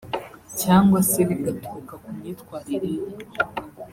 [0.61, 3.05] cyangwa se bigaturuka ku myitwarire ye